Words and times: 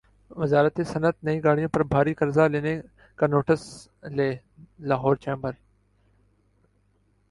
وزارت 0.31 0.75
صنعت 0.91 1.15
نئی 1.25 1.43
گاڑیوں 1.43 1.69
پر 1.73 1.81
بھاری 1.91 2.13
قرضہ 2.19 2.45
لینے 2.51 2.75
کا 3.19 3.25
ںوٹس 3.27 3.61
لے 4.15 4.29
لاہور 4.87 5.15
چیمبر 5.23 5.51